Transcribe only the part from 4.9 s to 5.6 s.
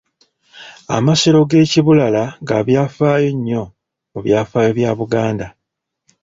Buganda.